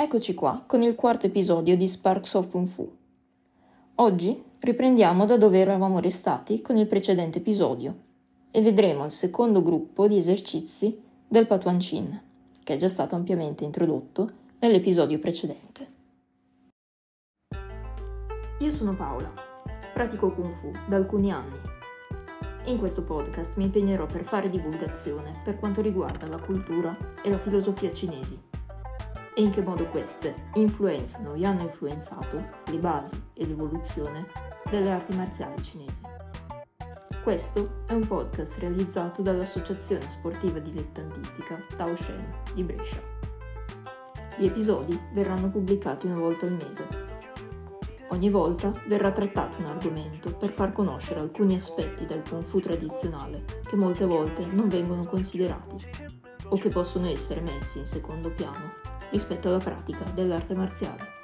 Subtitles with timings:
[0.00, 2.88] Eccoci qua con il quarto episodio di Sparks of Kung Fu.
[3.96, 7.96] Oggi riprendiamo da dove eravamo restati con il precedente episodio
[8.52, 12.22] e vedremo il secondo gruppo di esercizi del Patuan Chin,
[12.62, 14.30] che è già stato ampiamente introdotto
[14.60, 15.88] nell'episodio precedente.
[18.60, 19.32] Io sono Paola,
[19.92, 21.58] pratico Kung Fu da alcuni anni.
[22.66, 27.38] In questo podcast mi impegnerò per fare divulgazione per quanto riguarda la cultura e la
[27.38, 28.46] filosofia cinesi
[29.38, 34.26] e in che modo queste influenzano e hanno influenzato le basi e l'evoluzione
[34.68, 36.00] delle arti marziali cinesi.
[37.22, 43.00] Questo è un podcast realizzato dall'Associazione Sportiva Dilettantistica Tao Shen di Brescia.
[44.36, 46.88] Gli episodi verranno pubblicati una volta al mese.
[48.08, 53.44] Ogni volta verrà trattato un argomento per far conoscere alcuni aspetti del Kung Fu tradizionale
[53.68, 55.76] che molte volte non vengono considerati
[56.48, 61.17] o che possono essere messi in secondo piano rispetto alla pratica dell'arte marziale.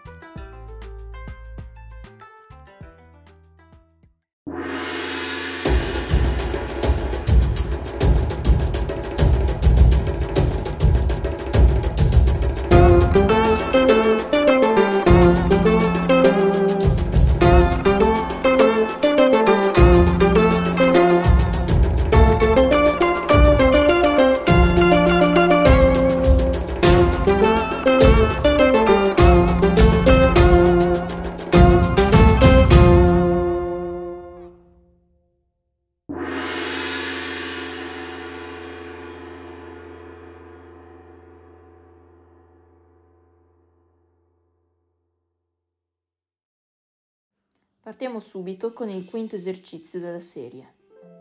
[47.84, 50.72] Partiamo subito con il quinto esercizio della serie,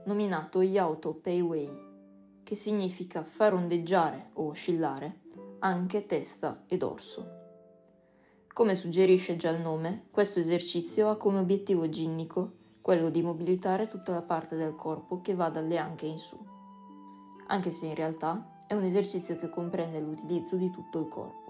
[0.06, 1.70] nominato Yauto Pei Wei,
[2.42, 5.24] che significa far ondeggiare o oscillare
[5.60, 7.28] anche testa e dorso.
[8.48, 14.14] Come suggerisce già il nome, questo esercizio ha come obiettivo ginnico quello di mobilitare tutta
[14.14, 16.38] la parte del corpo che va dalle anche in su,
[17.48, 21.44] anche se in realtà è un esercizio che comprende l'utilizzo di tutto il corpo.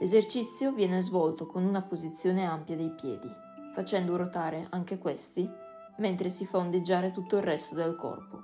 [0.00, 5.50] L'esercizio viene svolto con una posizione ampia dei piedi, facendo ruotare anche questi
[5.98, 8.40] mentre si fa ondeggiare tutto il resto del corpo,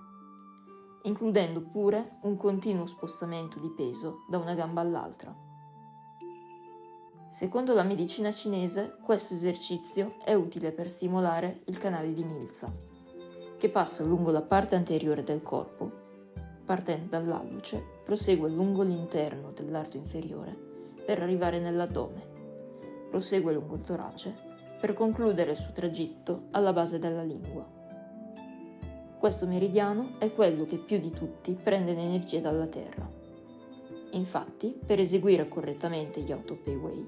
[1.03, 5.35] includendo pure un continuo spostamento di peso da una gamba all'altra.
[7.29, 12.73] Secondo la medicina cinese, questo esercizio è utile per stimolare il canale di milza,
[13.59, 16.07] che passa lungo la parte anteriore del corpo,
[16.65, 20.57] partendo dall'alluce, prosegue lungo l'interno dell'arto inferiore
[21.05, 24.48] per arrivare nell'addome, prosegue lungo il torace
[24.81, 27.67] per concludere il suo tragitto alla base della lingua.
[29.19, 33.11] Questo meridiano è quello che più di tutti prende l'energia dalla Terra.
[34.13, 37.07] Infatti, per eseguire correttamente gli autopayway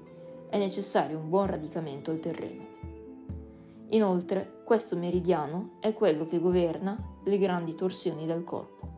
[0.49, 2.65] è necessario un buon radicamento al terreno.
[3.91, 8.89] Inoltre, questo meridiano è quello che governa le grandi torsioni del corpo.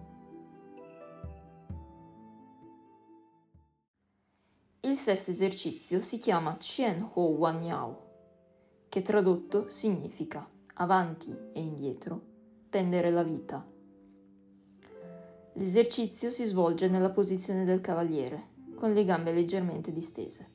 [4.82, 8.12] Il sesto esercizio si chiama Qian Ho Wan Yao
[8.94, 12.22] che tradotto significa avanti e indietro,
[12.70, 13.68] tendere la vita.
[15.54, 20.48] L'esercizio si svolge nella posizione del cavaliere, con le gambe leggermente distese.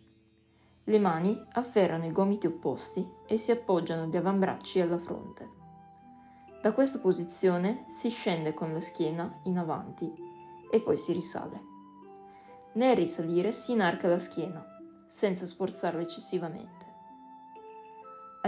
[0.85, 5.49] Le mani afferrano i gomiti opposti e si appoggiano gli avambracci alla fronte.
[6.63, 10.15] Da questa posizione si scende con la schiena in avanti
[10.71, 11.61] e poi si risale.
[12.75, 14.65] Nel risalire si inarca la schiena,
[15.09, 16.88] senza sforzarla eccessivamente.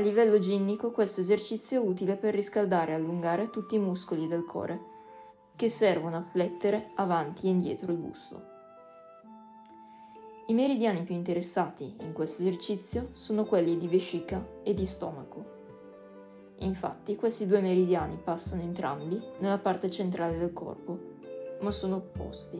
[0.00, 4.46] A livello ginnico questo esercizio è utile per riscaldare e allungare tutti i muscoli del
[4.46, 4.80] core
[5.54, 8.42] che servono a flettere avanti e indietro il busto.
[10.46, 15.44] I meridiani più interessati in questo esercizio sono quelli di vescica e di stomaco.
[16.60, 20.98] Infatti questi due meridiani passano entrambi nella parte centrale del corpo,
[21.60, 22.58] ma sono opposti.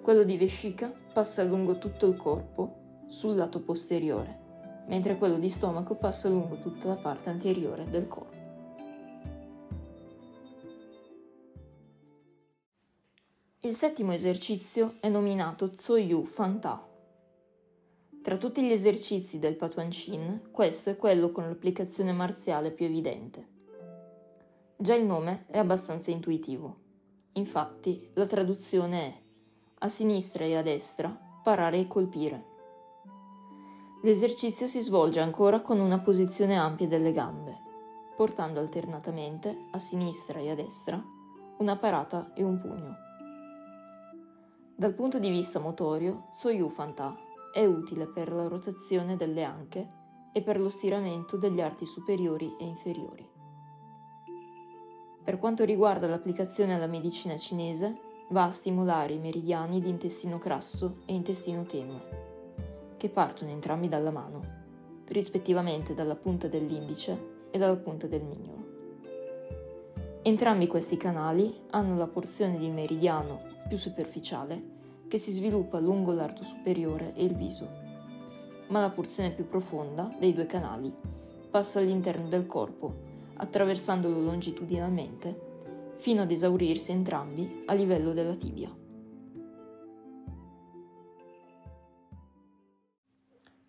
[0.00, 4.37] Quello di vescica passa lungo tutto il corpo sul lato posteriore
[4.88, 8.36] mentre quello di stomaco passa lungo tutta la parte anteriore del corpo.
[13.60, 16.86] Il settimo esercizio è nominato Tsoyu Fanta.
[18.22, 23.56] Tra tutti gli esercizi del Patuan Chin, questo è quello con l'applicazione marziale più evidente.
[24.76, 26.76] Già il nome è abbastanza intuitivo.
[27.32, 29.20] Infatti, la traduzione è
[29.80, 31.08] a sinistra e a destra
[31.42, 32.47] parare e colpire.
[34.02, 37.58] L'esercizio si svolge ancora con una posizione ampia delle gambe,
[38.16, 41.02] portando alternatamente a sinistra e a destra
[41.58, 42.96] una parata e un pugno.
[44.76, 47.16] Dal punto di vista motorio, Soyu Fanta
[47.52, 49.96] è utile per la rotazione delle anche
[50.32, 53.28] e per lo stiramento degli arti superiori e inferiori.
[55.24, 57.94] Per quanto riguarda l'applicazione alla medicina cinese,
[58.30, 62.27] va a stimolare i meridiani di intestino grasso e intestino tenue,
[62.98, 64.42] che partono entrambi dalla mano,
[65.06, 68.66] rispettivamente dalla punta dell'indice e dalla punta del mignolo.
[70.20, 74.76] Entrambi questi canali hanno la porzione di meridiano più superficiale
[75.08, 77.66] che si sviluppa lungo l'arto superiore e il viso,
[78.66, 80.94] ma la porzione più profonda dei due canali
[81.50, 85.46] passa all'interno del corpo attraversandolo longitudinalmente,
[85.96, 88.68] fino ad esaurirsi entrambi a livello della tibia.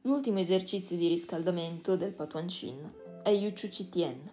[0.10, 4.32] L'ultimo esercizio di riscaldamento del Patuan Chin è Yuchu Chitien.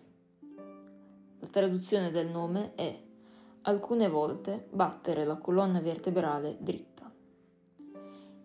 [1.40, 2.98] La traduzione del nome è
[3.60, 7.12] alcune volte battere la colonna vertebrale dritta.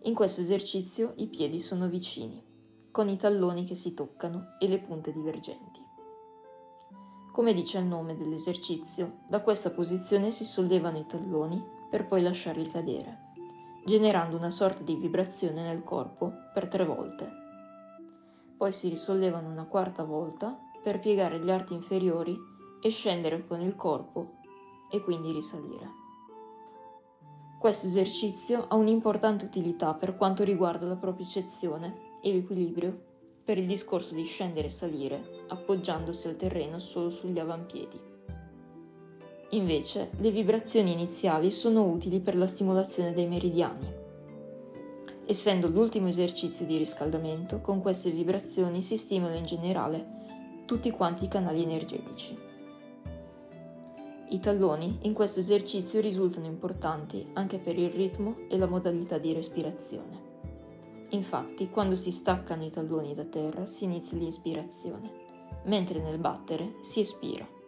[0.02, 2.44] In questo esercizio i piedi sono vicini,
[2.90, 5.80] con i talloni che si toccano e le punte divergenti.
[7.32, 12.66] Come dice il nome dell'esercizio, da questa posizione si sollevano i talloni per poi lasciarli
[12.66, 13.21] cadere,
[13.84, 17.28] generando una sorta di vibrazione nel corpo per tre volte.
[18.56, 22.36] Poi si risollevano una quarta volta per piegare gli arti inferiori
[22.80, 24.38] e scendere con il corpo
[24.90, 26.00] e quindi risalire.
[27.58, 33.10] Questo esercizio ha un'importante utilità per quanto riguarda la propiocezione e l'equilibrio
[33.44, 38.11] per il discorso di scendere e salire, appoggiandosi al terreno solo sugli avampiedi.
[39.54, 43.86] Invece, le vibrazioni iniziali sono utili per la stimolazione dei meridiani.
[45.26, 50.20] Essendo l'ultimo esercizio di riscaldamento, con queste vibrazioni si stimola in generale
[50.64, 52.34] tutti quanti i canali energetici.
[54.30, 59.34] I talloni in questo esercizio risultano importanti anche per il ritmo e la modalità di
[59.34, 60.30] respirazione.
[61.10, 65.10] Infatti, quando si staccano i talloni da terra si inizia l'inspirazione,
[65.64, 67.60] mentre nel battere si espira.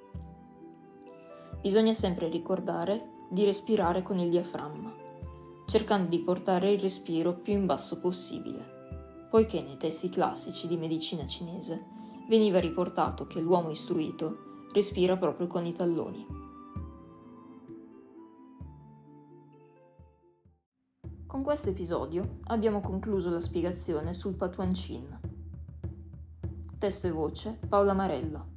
[1.65, 4.93] Bisogna sempre ricordare di respirare con il diaframma,
[5.65, 11.25] cercando di portare il respiro più in basso possibile, poiché nei testi classici di medicina
[11.27, 11.83] cinese
[12.29, 16.27] veniva riportato che l'uomo istruito respira proprio con i talloni.
[21.27, 25.19] Con questo episodio abbiamo concluso la spiegazione sul Patuan Chin.
[26.77, 28.53] Testo e voce Paola Marella.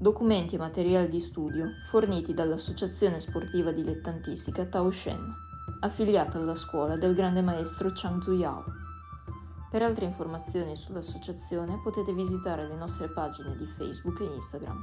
[0.00, 5.34] Documenti e materiali di studio forniti dall'Associazione Sportiva Dilettantistica Tao Shen,
[5.80, 8.64] affiliata alla scuola del grande maestro Chang Zuyao.
[9.68, 14.80] Per altre informazioni sull'associazione potete visitare le nostre pagine di Facebook e Instagram,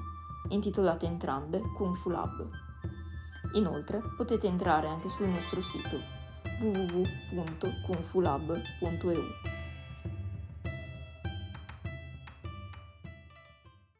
[0.49, 2.49] intitolate entrambe Kung Fu Lab.
[3.53, 5.97] Inoltre potete entrare anche sul nostro sito
[6.59, 9.54] www.confulab.eu